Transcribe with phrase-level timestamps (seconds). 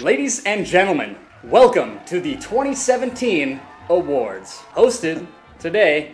[0.00, 5.26] Ladies and gentlemen, welcome to the 2017 awards, hosted
[5.58, 6.12] today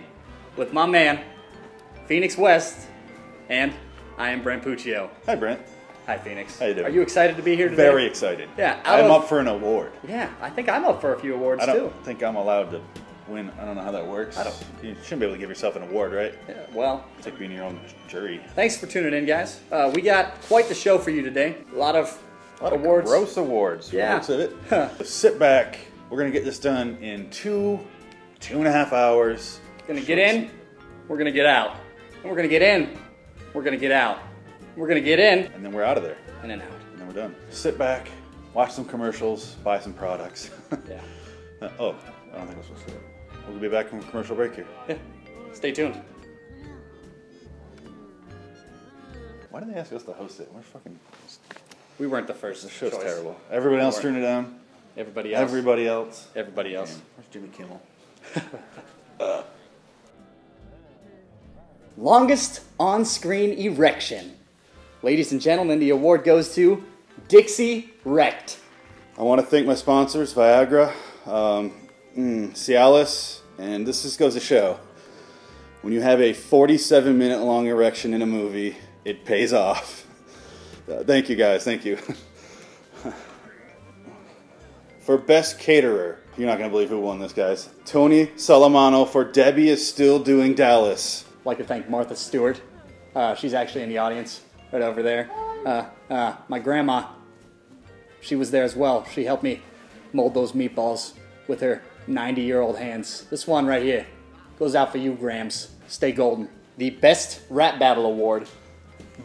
[0.57, 1.21] with my man,
[2.07, 2.89] Phoenix West,
[3.49, 3.73] and
[4.17, 5.09] I am Brent Puccio.
[5.27, 5.61] Hi, Brent.
[6.07, 6.59] Hi, Phoenix.
[6.59, 6.87] How are you doing?
[6.89, 7.85] Are you excited to be here today?
[7.85, 8.49] Very excited.
[8.59, 9.93] Yeah, I'm of- up for an award.
[10.09, 11.71] Yeah, I think I'm up for a few awards too.
[11.71, 12.05] I don't too.
[12.05, 12.81] think I'm allowed to
[13.29, 13.51] win.
[13.61, 14.37] I don't know how that works.
[14.39, 16.35] I don't- You shouldn't be able to give yourself an award, right?
[16.49, 18.41] Yeah, well, It's like being your own jury.
[18.55, 19.61] thanks for tuning in, guys.
[19.71, 21.57] Uh, we got quite the show for you today.
[21.75, 22.21] A lot of,
[22.61, 23.09] A lot of awards.
[23.09, 23.93] gross awards.
[23.93, 24.17] Yeah.
[24.17, 24.53] At it.
[24.71, 25.79] So sit back.
[26.11, 27.79] We're gonna get this done in two,
[28.41, 29.61] two and a half hours.
[29.87, 30.51] Gonna get in,
[31.07, 31.77] we're gonna get out.
[32.23, 32.99] And we're gonna get in,
[33.53, 34.19] we're gonna get out.
[34.77, 36.69] We're gonna get in and then we're out of there, and then out.
[36.93, 37.35] and then we're done.
[37.51, 38.09] Sit back,
[38.55, 40.51] watch some commercials, buy some products.
[40.89, 41.01] Yeah.
[41.61, 41.97] Uh, oh,
[42.33, 42.95] I don't think we're supposed to.
[43.49, 44.67] We'll be back from commercial break here.
[44.89, 44.97] Yeah.
[45.53, 46.01] Stay tuned.
[49.51, 50.51] Why did they ask us to host it?
[50.55, 50.99] We're fucking.
[51.99, 52.63] We weren't the first.
[52.63, 53.03] The show's choice.
[53.03, 53.37] terrible.
[53.51, 54.03] Everybody else weren't.
[54.03, 54.61] turned it down.
[54.97, 55.43] Everybody else.
[55.43, 56.29] Everybody else.
[56.37, 57.01] Everybody else.
[57.17, 57.81] Where's Jimmy Kimmel?
[61.97, 64.37] Longest on-screen erection.
[65.03, 66.85] Ladies and gentlemen, the award goes to
[67.27, 68.61] Dixie Wrecked.
[69.19, 70.93] I want to thank my sponsors, Viagra,
[71.27, 71.73] um,
[72.19, 74.81] mm, Cialis, and this just goes to show
[75.83, 80.05] when you have a 47 minute long erection in a movie, it pays off.
[80.91, 81.97] Uh, thank you guys, thank you.
[85.01, 87.69] for Best Caterer, you're not to believe who won this, guys.
[87.85, 91.25] Tony Salamano for Debbie is Still Doing Dallas.
[91.41, 92.61] I'd like to thank Martha Stewart.
[93.15, 95.31] Uh, she's actually in the audience right over there.
[95.65, 97.09] Uh, uh, my grandma,
[98.21, 99.05] she was there as well.
[99.05, 99.63] She helped me
[100.13, 101.15] mold those meatballs
[101.47, 103.27] with her 90 year old hands.
[103.31, 104.07] This one right here
[104.59, 105.71] goes out for you, Grams.
[105.87, 106.49] Stay golden.
[106.79, 108.49] The Best Rap Battle Award,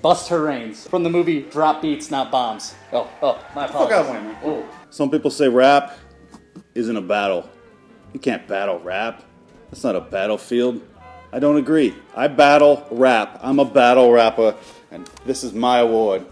[0.02, 2.76] Bust Her Reigns, from the movie Drop Beats, Not Bombs.
[2.92, 3.98] Oh, oh, my Fuck apologies.
[4.16, 4.38] out, man.
[4.44, 5.98] Oh, Some people say rap
[6.76, 7.50] isn't a battle.
[8.14, 9.24] You can't battle rap.
[9.70, 10.82] That's not a battlefield.
[11.32, 11.96] I don't agree.
[12.16, 13.40] I battle rap.
[13.42, 14.56] I'm a battle rapper,
[14.92, 16.26] and this is my award.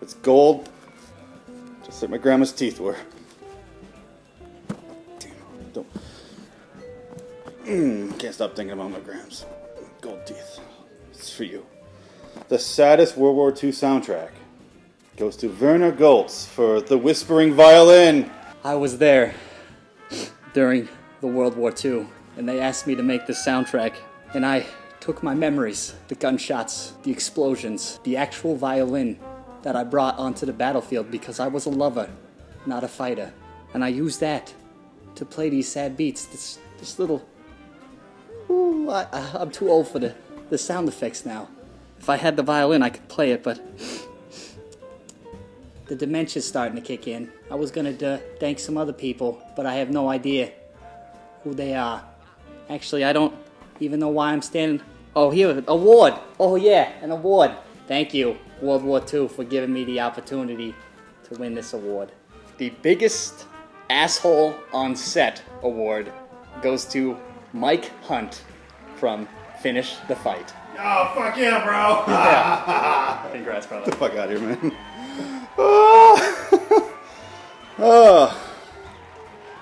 [0.00, 0.68] It's gold,
[1.84, 2.96] just like my grandma's teeth were.
[7.64, 9.46] Mm, can't stop thinking about my grams.
[10.00, 10.58] Gold teeth.
[11.12, 11.64] It's for you.
[12.48, 14.30] The saddest World War II soundtrack
[15.16, 18.30] goes to Werner Goltz for The Whispering Violin.
[18.64, 19.34] I was there
[20.54, 20.88] during
[21.20, 22.06] the World War II,
[22.36, 23.94] and they asked me to make this soundtrack,
[24.34, 24.66] and I
[24.98, 29.18] took my memories, the gunshots, the explosions, the actual violin
[29.62, 32.10] that I brought onto the battlefield because I was a lover,
[32.66, 33.32] not a fighter,
[33.72, 34.52] and I used that
[35.14, 36.26] to play these sad beats.
[36.26, 37.24] This this little,
[38.52, 40.14] ooh, I, I'm too old for the
[40.50, 41.48] the sound effects now.
[41.98, 43.58] If I had the violin, I could play it, but
[45.86, 47.32] the dementia's starting to kick in.
[47.50, 50.52] I was gonna d- thank some other people, but I have no idea
[51.42, 52.04] who they are.
[52.68, 53.34] Actually, I don't
[53.80, 54.82] even know why I'm standing.
[55.16, 56.14] Oh, here, award.
[56.38, 57.52] Oh yeah, an award.
[57.86, 60.74] Thank you, World War II, for giving me the opportunity
[61.24, 62.12] to win this award.
[62.58, 63.46] The biggest
[63.90, 66.12] asshole on set award
[66.62, 67.16] goes to
[67.52, 68.42] Mike Hunt
[68.96, 69.28] from
[69.60, 70.52] Finish the Fight.
[70.78, 73.32] Oh, fuck yeah, bro!
[73.32, 73.92] Congrats, brother.
[73.92, 74.76] fuck out of here, man.
[75.58, 76.92] Oh.
[77.78, 78.48] oh.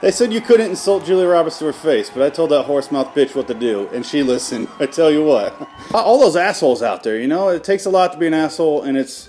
[0.01, 2.91] They said you couldn't insult Julia Roberts to her face, but I told that horse
[2.91, 4.69] mouth bitch what to do, and she listened.
[4.79, 5.55] I tell you what.
[5.93, 8.83] All those assholes out there, you know, it takes a lot to be an asshole,
[8.83, 9.29] and it's.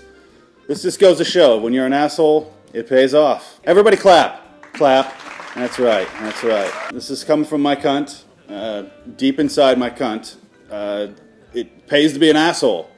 [0.68, 3.60] This just goes to show when you're an asshole, it pays off.
[3.64, 4.72] Everybody clap.
[4.72, 5.14] Clap.
[5.54, 6.08] That's right.
[6.20, 6.72] That's right.
[6.92, 8.22] This is coming from my cunt,
[8.52, 8.84] uh,
[9.16, 10.36] deep inside my cunt.
[10.70, 11.08] Uh,
[11.54, 12.90] it pays to be an asshole.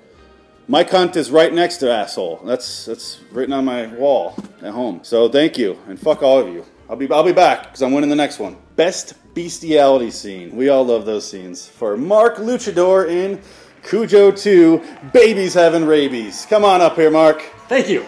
[0.67, 2.41] My cunt is right next to asshole.
[2.45, 5.01] That's that's written on my wall at home.
[5.03, 6.65] So thank you and fuck all of you.
[6.89, 8.57] I'll be I'll be back because I'm winning the next one.
[8.77, 10.57] Best bestiality scene.
[10.57, 11.67] We all love those scenes.
[11.69, 13.41] For Mark Luchador in
[13.83, 16.47] Cujo 2, Babies Having Rabies.
[16.47, 17.43] Come on up here, Mark.
[17.69, 18.07] Thank you.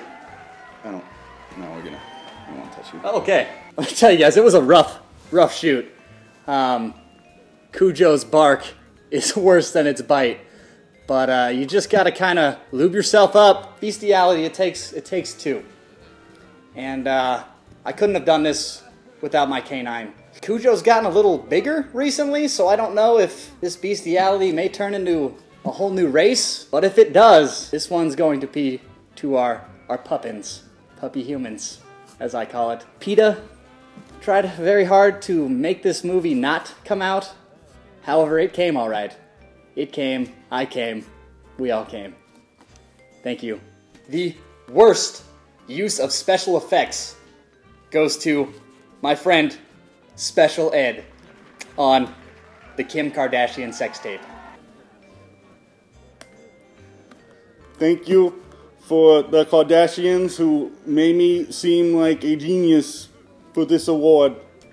[0.85, 1.05] I don't.
[1.59, 2.01] No, we're gonna.
[2.47, 3.01] I don't want to touch you.
[3.01, 5.01] Okay, let me tell you guys, it was a rough,
[5.31, 5.91] rough shoot.
[6.47, 6.95] Um,
[7.77, 8.65] Cujo's bark
[9.11, 10.41] is worse than its bite,
[11.07, 13.79] but uh, you just gotta kind of lube yourself up.
[13.81, 15.63] Bestiality, it takes it takes two,
[16.75, 17.45] and uh,
[17.85, 18.83] I couldn't have done this
[19.21, 20.15] without my canine.
[20.41, 24.95] Cujo's gotten a little bigger recently, so I don't know if this bestiality may turn
[24.95, 25.37] into
[25.67, 26.65] a whole new race.
[26.65, 28.81] But if it does, this one's going to be
[29.17, 30.63] to our our puppins,
[30.97, 31.81] puppy humans,
[32.21, 32.87] as I call it.
[33.01, 33.43] PETA
[34.23, 37.35] tried very hard to make this movie not come out.
[38.07, 39.13] However, it came all right.
[39.75, 40.33] It came.
[40.53, 41.05] I came.
[41.59, 42.15] We all came.
[43.25, 43.61] Thank you.
[44.09, 44.33] The
[44.71, 45.25] worst
[45.67, 47.17] use of special effects
[47.91, 48.55] goes to
[49.03, 49.59] my friend
[50.15, 51.05] Special Ed
[51.77, 52.15] on
[52.77, 54.21] the Kim Kardashian sex tape.
[57.75, 58.41] Thank you
[58.83, 63.09] for the Kardashians who made me seem like a genius
[63.53, 64.37] for this award.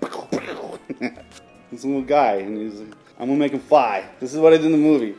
[1.70, 4.04] this little guy, and he's like, I'm gonna make him fly.
[4.20, 5.14] This is what I did in the movie.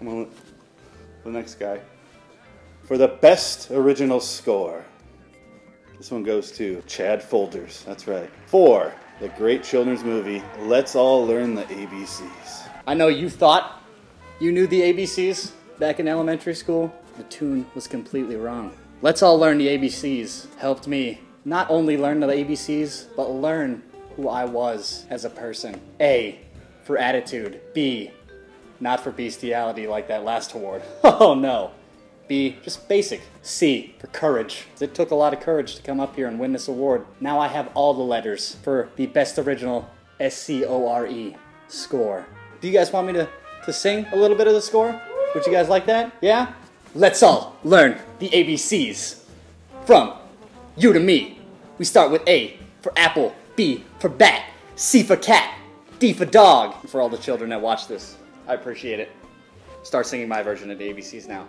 [0.00, 0.30] I'm on
[1.22, 1.80] the next guy.
[2.82, 4.84] For the best original score,
[5.96, 7.84] this one goes to Chad Folders.
[7.86, 8.28] That's right.
[8.46, 12.68] For the great children's movie, Let's All Learn the ABCs.
[12.84, 13.84] I know you thought
[14.40, 16.92] you knew the ABCs back in elementary school.
[17.16, 18.72] The tune was completely wrong.
[19.00, 23.80] Let's All Learn the ABCs helped me not only learn the ABCs, but learn
[24.16, 25.80] who I was as a person.
[26.00, 26.40] A,
[26.82, 27.60] for attitude.
[27.74, 28.10] B,
[28.80, 30.82] not for bestiality like that last award.
[31.04, 31.70] Oh no.
[32.26, 33.22] B, just basic.
[33.40, 34.66] C, for courage.
[34.80, 37.06] It took a lot of courage to come up here and win this award.
[37.20, 41.36] Now I have all the letters for the best original S C O R E
[41.68, 42.26] score.
[42.60, 43.28] Do you guys want me to,
[43.64, 45.00] to sing a little bit of the score?
[45.36, 46.12] Would you guys like that?
[46.20, 46.52] Yeah?
[46.94, 49.22] Let's all learn the ABCs.
[49.84, 50.14] From
[50.76, 51.38] you to me.
[51.78, 54.44] We start with A for apple, B for bat,
[54.76, 55.58] C for cat,
[55.98, 56.74] D for dog.
[56.88, 59.10] For all the children that watch this, I appreciate it.
[59.82, 61.46] Start singing my version of the ABCs now.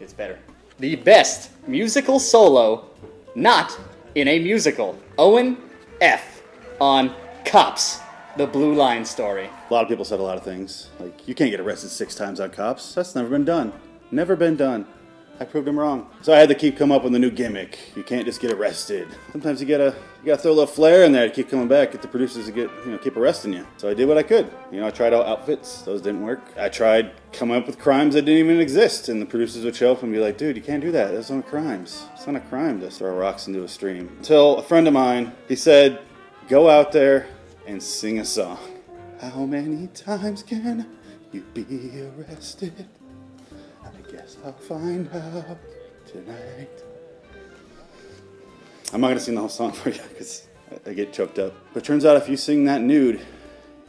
[0.00, 0.38] It's better.
[0.78, 2.90] The best musical solo
[3.34, 3.78] not
[4.14, 4.98] in a musical.
[5.18, 5.56] Owen
[6.00, 6.42] F.
[6.80, 7.14] on
[7.44, 8.00] Cops,
[8.36, 9.48] the Blue Line story.
[9.68, 10.90] A lot of people said a lot of things.
[10.98, 12.94] Like, you can't get arrested six times on cops.
[12.94, 13.72] That's never been done.
[14.12, 14.86] Never been done.
[15.40, 16.06] I proved him wrong.
[16.20, 17.78] So I had to keep coming up with a new gimmick.
[17.96, 19.08] You can't just get arrested.
[19.32, 21.92] Sometimes you gotta you gotta throw a little flair in there to keep coming back,
[21.92, 23.66] get the producers to get you know keep arresting you.
[23.78, 24.52] So I did what I could.
[24.70, 26.42] You know, I tried out outfits, those didn't work.
[26.58, 29.92] I tried coming up with crimes that didn't even exist, and the producers would show
[29.92, 31.12] up and be like, "Dude, you can't do that.
[31.12, 32.04] That's aren't crimes.
[32.14, 35.32] It's not a crime to throw rocks into a stream." Until a friend of mine,
[35.48, 36.00] he said,
[36.48, 37.26] "Go out there
[37.66, 38.58] and sing a song."
[39.18, 40.86] How many times can
[41.32, 42.86] you be arrested?
[44.32, 45.58] Guess I'll find out
[46.06, 46.70] tonight.
[48.92, 51.54] I'm not gonna sing the whole song for you because I, I get choked up.
[51.74, 53.20] But turns out if you sing that nude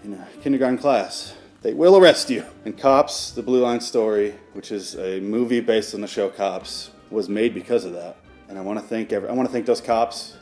[0.04, 2.44] in a kindergarten class, they will arrest you.
[2.66, 6.92] And Cops, the Blue Line Story, which is a movie based on the show Cops,
[7.10, 8.18] was made because of that.
[8.50, 10.36] And I want to thank every, I want to thank those cops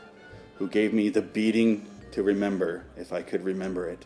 [0.56, 4.04] who gave me the beating to remember if I could remember it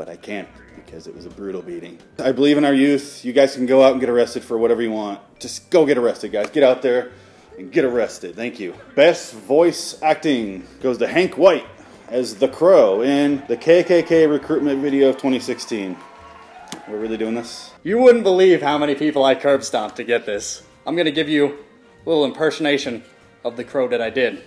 [0.00, 1.98] but I can't because it was a brutal beating.
[2.18, 3.22] I believe in our youth.
[3.22, 5.20] You guys can go out and get arrested for whatever you want.
[5.38, 6.48] Just go get arrested, guys.
[6.48, 7.10] Get out there
[7.58, 8.34] and get arrested.
[8.34, 8.74] Thank you.
[8.94, 11.66] Best voice acting goes to Hank White
[12.08, 15.94] as the Crow in the KKK recruitment video of 2016.
[16.88, 17.70] We're really doing this?
[17.82, 20.62] You wouldn't believe how many people I curb stomped to get this.
[20.86, 23.04] I'm gonna give you a little impersonation
[23.44, 24.44] of the crow that I did.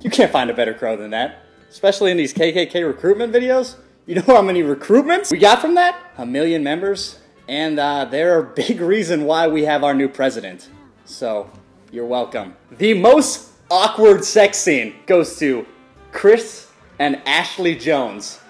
[0.00, 1.45] You can't find a better crow than that.
[1.68, 3.76] Especially in these KKK recruitment videos.
[4.06, 5.98] You know how many recruitments we got from that?
[6.16, 7.18] A million members.
[7.48, 10.70] And uh, they're a big reason why we have our new president.
[11.04, 11.50] So,
[11.92, 12.56] you're welcome.
[12.78, 15.66] The most awkward sex scene goes to
[16.12, 18.40] Chris and Ashley Jones.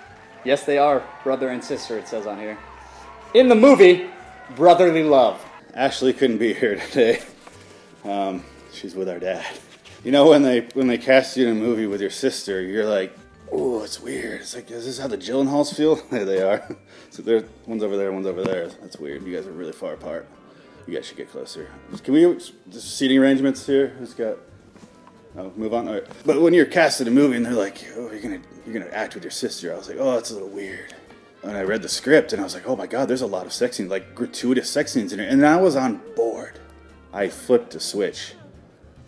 [0.45, 2.59] Yes, they are brother and sister, it says on here.
[3.35, 4.09] In the movie,
[4.55, 5.45] Brotherly Love.
[5.75, 7.23] Ashley couldn't be here today.
[8.05, 9.45] Um, she's with our dad.
[10.07, 12.87] You know when they when they cast you in a movie with your sister, you're
[12.87, 13.13] like,
[13.51, 14.41] oh, it's weird.
[14.41, 15.97] It's like, is this how the Gyllenhaals feel?
[16.13, 16.65] there they are.
[17.11, 18.69] So there, one's over there, one's over there.
[18.69, 19.25] That's weird.
[19.27, 20.29] You guys are really far apart.
[20.87, 21.69] You guys should get closer.
[22.05, 22.39] Can we
[22.71, 23.89] seating arrangements here?
[23.99, 24.37] Who's got?
[25.37, 25.89] Oh, move on.
[25.89, 26.05] All right.
[26.25, 28.93] But when you're cast in a movie and they're like, oh, you're gonna you're gonna
[28.93, 30.95] act with your sister, I was like, oh, that's a little weird.
[31.43, 33.45] And I read the script and I was like, oh my god, there's a lot
[33.45, 36.61] of sex scenes, like gratuitous sex scenes in it, and I was on board.
[37.13, 38.35] I flipped a switch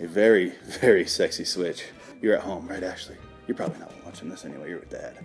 [0.00, 0.50] a very,
[0.80, 1.84] very sexy switch.
[2.20, 3.16] You're at home, right, Ashley?
[3.46, 4.70] You're probably not watching this anyway.
[4.70, 5.18] You're with dad.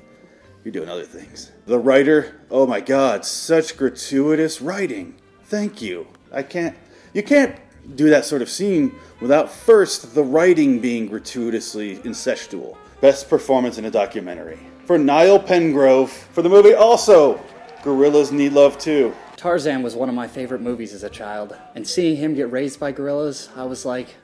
[0.63, 1.51] You're doing other things.
[1.65, 5.15] The writer, oh my god, such gratuitous writing.
[5.45, 6.07] Thank you.
[6.31, 6.75] I can't,
[7.13, 7.55] you can't
[7.95, 12.77] do that sort of scene without first the writing being gratuitously incestual.
[13.01, 14.57] Best performance in a documentary.
[14.85, 17.41] For Niall Pengrove, for the movie also,
[17.83, 19.13] Gorillas Need Love Too.
[19.35, 22.79] Tarzan was one of my favorite movies as a child, and seeing him get raised
[22.79, 24.15] by gorillas, I was like,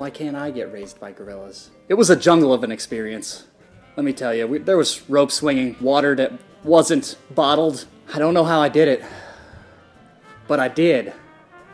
[0.00, 1.68] why can't I get raised by gorillas?
[1.90, 3.44] It was a jungle of an experience.
[3.96, 6.32] Let me tell you, we, there was rope swinging, water that
[6.64, 7.84] wasn't bottled.
[8.14, 9.04] I don't know how I did it,
[10.48, 11.12] but I did.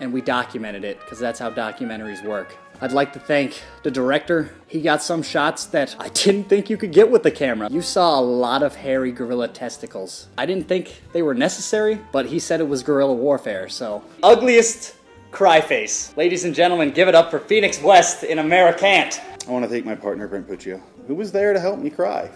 [0.00, 2.56] and we documented it because that's how documentaries work.
[2.80, 4.50] I'd like to thank the director.
[4.66, 7.70] He got some shots that I didn't think you could get with the camera.
[7.70, 10.28] You saw a lot of hairy gorilla testicles.
[10.36, 14.02] I didn't think they were necessary, but he said it was guerrilla warfare, so.
[14.22, 14.95] Ugliest
[15.36, 16.16] cry face.
[16.16, 19.20] Ladies and gentlemen, give it up for Phoenix West in Americant.
[19.46, 22.30] I want to thank my partner, Brent Puccio, who was there to help me cry.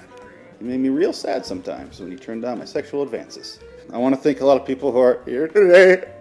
[0.59, 3.59] He made me real sad sometimes when he turned down my sexual advances.
[3.91, 6.13] I want to thank a lot of people who are here today.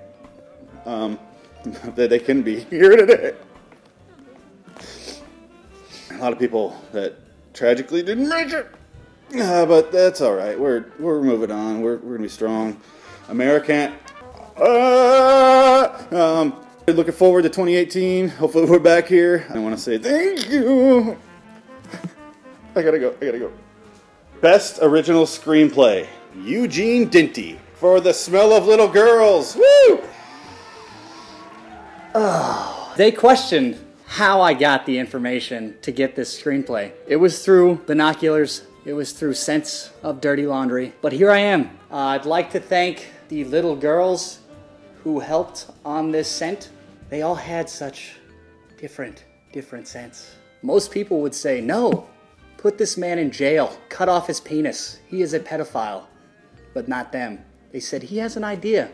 [0.86, 1.20] Um,
[1.66, 3.36] that they can be here today.
[6.12, 7.16] A lot of people that
[7.54, 8.68] tragically didn't make it.
[9.38, 10.58] Uh, but that's all right.
[10.58, 11.82] We're we're moving on.
[11.82, 12.80] We're, we're gonna be strong.
[13.28, 13.96] American.
[14.56, 18.30] Uh, um, looking forward to 2018.
[18.30, 19.46] Hopefully we're back here.
[19.54, 21.18] I want to say thank you.
[22.76, 23.14] I gotta go.
[23.22, 23.52] I gotta go.
[24.42, 26.08] Best original screenplay:
[26.44, 29.56] Eugene Dinty for The Smell of Little Girls.
[29.56, 30.02] Woo!
[32.16, 36.92] Oh, They questioned how I got the information to get this screenplay.
[37.08, 40.94] It was through binoculars, it was through Scents of Dirty Laundry.
[41.02, 41.70] But here I am.
[41.92, 44.40] Uh, I'd like to thank the little girls
[45.04, 46.70] who helped on this scent.
[47.10, 48.18] They all had such
[48.78, 50.36] different, different scents.
[50.62, 52.08] Most people would say, no,
[52.58, 55.00] put this man in jail, cut off his penis.
[55.08, 56.06] He is a pedophile.
[56.74, 57.44] But not them.
[57.72, 58.90] They said, he has an idea.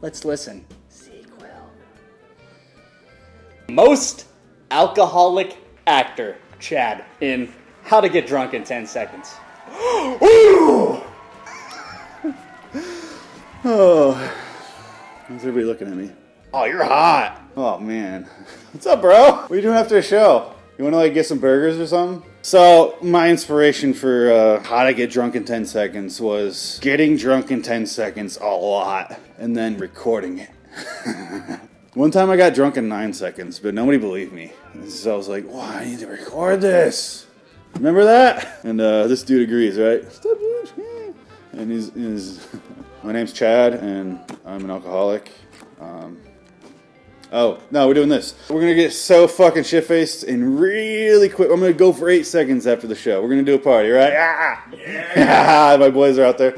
[0.00, 0.64] Let's listen.
[0.88, 1.70] Sequel.
[3.68, 4.26] Most
[4.70, 7.52] alcoholic actor, Chad, in
[7.82, 9.34] How to Get Drunk in 10 Seconds.
[13.64, 14.14] Oh,
[15.28, 16.10] how's everybody looking at me?
[16.54, 17.40] Oh, you're hot.
[17.56, 18.24] Oh man,
[18.72, 19.32] what's up, bro?
[19.32, 20.52] What are you doing after a show?
[20.76, 22.30] You want to like get some burgers or something?
[22.42, 27.50] So my inspiration for uh, how to get drunk in 10 seconds was getting drunk
[27.50, 30.50] in 10 seconds a lot and then recording it.
[31.94, 34.52] One time I got drunk in nine seconds, but nobody believed me.
[34.88, 37.26] So I was like, "Wow, I need to record this."
[37.76, 38.60] Remember that?
[38.64, 40.04] And uh, this dude agrees, right?
[41.52, 42.46] And he's, he's
[43.02, 45.30] my name's Chad, and I'm an alcoholic.
[45.80, 46.18] Um,
[47.32, 48.34] oh no, we're doing this.
[48.48, 51.50] We're gonna get so fucking shit faced and really quick.
[51.50, 53.20] I'm gonna go for eight seconds after the show.
[53.22, 54.12] We're gonna do a party, right?
[54.16, 54.64] Ah!
[54.76, 56.54] Yeah, my boys are out there.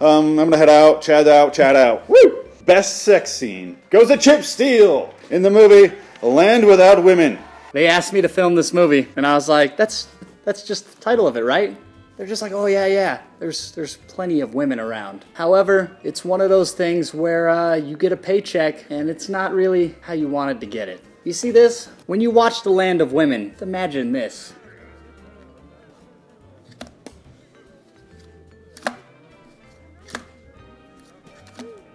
[0.00, 1.02] Um, I'm gonna head out.
[1.02, 1.52] Chad out.
[1.52, 2.08] Chad out.
[2.08, 2.44] Woo!
[2.64, 7.38] Best sex scene goes to Chip Steele in the movie Land Without Women.
[7.72, 10.08] They asked me to film this movie, and I was like, that's
[10.44, 11.76] that's just the title of it, right?
[12.18, 13.22] They're just like, oh yeah, yeah.
[13.38, 15.24] There's there's plenty of women around.
[15.34, 19.54] However, it's one of those things where uh, you get a paycheck, and it's not
[19.54, 21.00] really how you wanted to get it.
[21.22, 21.86] You see this?
[22.06, 24.52] When you watch The Land of Women, imagine this.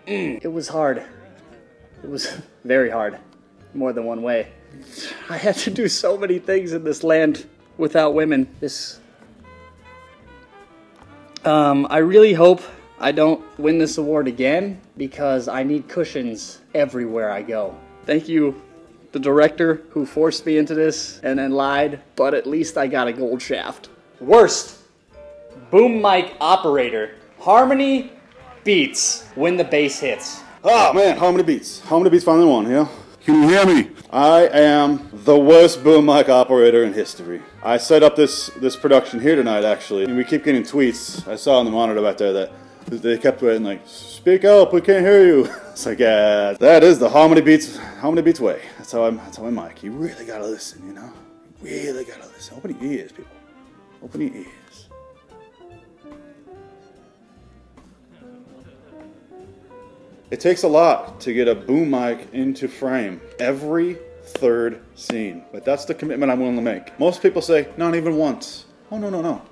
[0.08, 1.04] Mm, it was hard.
[2.02, 3.20] It was very hard.
[3.74, 4.54] More than one way.
[5.30, 7.46] I had to do so many things in this land
[7.78, 8.48] without women.
[8.62, 9.02] This.
[11.46, 12.62] Um, I really hope
[13.00, 17.76] I don't win this award again because I need cushions everywhere I go.
[18.06, 18.62] Thank you,
[19.12, 23.08] the director who forced me into this and then lied, but at least I got
[23.08, 23.90] a gold shaft.
[24.22, 24.80] Worst
[25.70, 27.16] boom mic operator.
[27.40, 28.14] Harmony
[28.64, 30.42] beats when the bass hits.
[30.64, 31.82] Oh man, Harmony beats?
[31.82, 32.88] Harmony beats finally won, yeah?
[33.24, 33.90] Can you hear me?
[34.12, 37.42] I am the worst boom mic operator in history.
[37.64, 41.26] I set up this this production here tonight actually, and we keep getting tweets.
[41.26, 42.52] I saw on the monitor back there that
[42.88, 47.00] they kept waiting like, "Speak up, we can't hear you." It's like, yeah, that is
[47.00, 48.62] the how many beats, how many beats way.
[48.78, 49.18] That's how I'm.
[49.18, 49.82] That's how I'm mic.
[49.82, 51.12] You really gotta listen, you know.
[51.62, 52.58] Really gotta listen.
[52.58, 53.32] Open your ears, people.
[54.04, 54.90] Open your ears.
[60.34, 65.64] It takes a lot to get a boom mic into frame every third scene, but
[65.64, 67.00] that's the commitment I'm willing to make.
[67.00, 68.66] Most people say, not even once.
[68.90, 69.44] Oh, no, no, no.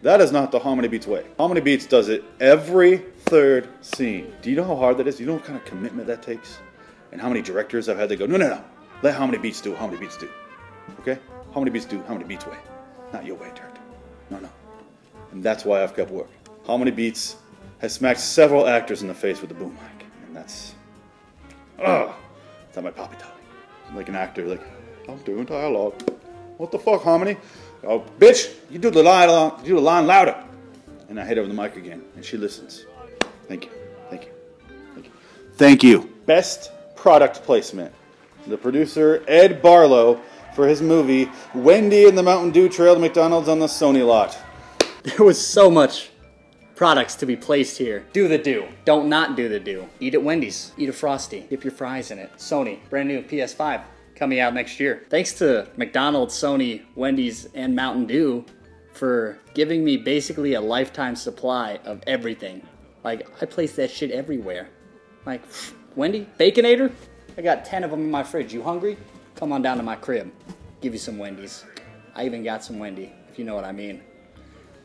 [0.00, 1.26] That is not the Harmony Beats way.
[1.36, 4.32] Harmony Beats does it every third scene.
[4.40, 5.16] Do you know how hard that is?
[5.16, 6.58] Do you know what kind of commitment that takes?
[7.12, 8.64] And how many directors I've had to go, no, no, no.
[9.02, 10.30] Let Harmony Beats do Harmony Beats do.
[11.00, 11.18] Okay?
[11.52, 12.56] Harmony Beats do Harmony Beats way.
[13.12, 13.82] Not your way, director.
[14.30, 14.48] No, no.
[15.32, 16.30] And that's why I've kept work.
[16.64, 17.36] Harmony Beats
[17.80, 19.99] has smacked several actors in the face with the boom mic.
[22.80, 23.36] Not my poppy talk.
[23.94, 24.62] Like an actor, like,
[25.06, 26.00] I'm doing dialogue.
[26.56, 27.36] What the fuck, Harmony?
[27.84, 29.28] Oh, bitch, you do the line,
[29.62, 30.42] do the line louder.
[31.10, 32.86] And I hit her with the mic again, and she listens.
[33.48, 33.70] Thank you,
[34.08, 34.32] thank you,
[34.94, 35.12] thank you.
[35.56, 36.10] Thank you.
[36.24, 37.92] Best product placement.
[38.46, 40.18] The producer, Ed Barlow,
[40.54, 44.38] for his movie Wendy and the Mountain Dew Trail to McDonald's on the Sony lot.
[45.02, 46.08] There was so much
[46.80, 48.06] products to be placed here.
[48.14, 48.66] Do the do.
[48.86, 49.86] Don't not do the do.
[50.00, 50.72] Eat at Wendy's.
[50.78, 51.40] Eat a Frosty.
[51.50, 52.32] Dip your fries in it.
[52.38, 53.82] Sony, brand new PS5
[54.14, 55.04] coming out next year.
[55.10, 58.46] Thanks to McDonald's, Sony, Wendy's, and Mountain Dew
[58.94, 62.66] for giving me basically a lifetime supply of everything.
[63.04, 64.70] Like, I place that shit everywhere.
[65.26, 65.42] Like,
[65.96, 66.90] Wendy, Baconator?
[67.36, 68.54] I got 10 of them in my fridge.
[68.54, 68.96] You hungry?
[69.34, 70.32] Come on down to my crib.
[70.80, 71.62] Give you some Wendy's.
[72.14, 74.00] I even got some Wendy, if you know what I mean.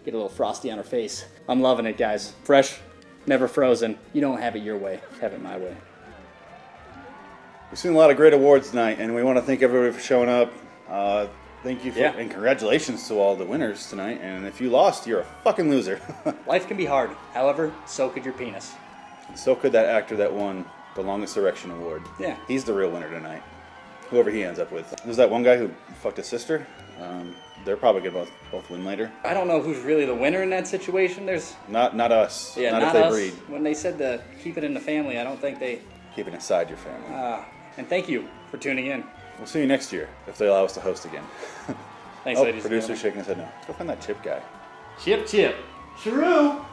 [0.06, 1.26] Get a little frosty on her face.
[1.50, 2.34] I'm loving it, guys.
[2.44, 2.78] Fresh,
[3.26, 3.98] never frozen.
[4.14, 5.76] You don't have it your way, have it my way.
[7.72, 10.00] We've seen a lot of great awards tonight, and we want to thank everybody for
[10.00, 10.54] showing up.
[10.88, 11.28] Uh,
[11.64, 12.14] thank you for, Yeah.
[12.16, 14.20] and congratulations to all the winners tonight.
[14.22, 16.00] And if you lost, you're a fucking loser.
[16.48, 17.10] Life can be hard.
[17.34, 18.74] However, so could your penis.
[19.34, 22.04] so could that actor that won the longest erection award.
[22.20, 22.38] Yeah.
[22.48, 23.42] he's the real winner tonight.
[24.12, 24.94] Whoever he ends up with.
[25.04, 26.66] There's that one guy who fucked his sister.
[27.02, 27.36] Um,
[27.66, 29.12] they're probably gonna both both win later.
[29.24, 31.26] I don't know who's really the winner in that situation.
[31.26, 32.56] There's Not not us.
[32.58, 33.14] yeah, not, not, if they us.
[33.14, 33.34] breed.
[33.48, 35.82] When they said to keep it in the family, I don't think they.
[36.16, 37.14] Keep it inside your family.
[37.14, 37.44] Uh,
[37.78, 39.04] and thank you for tuning in.
[39.38, 41.24] we'll see you next year if they allow us to host again.
[42.24, 42.64] Thanks, oh, ladies.
[42.64, 42.98] and producer gentlemen.
[42.98, 43.48] shaking his head no.
[43.68, 44.42] Go find that chip guy.
[45.04, 45.56] Chip, chip.
[46.02, 46.64] Shrew.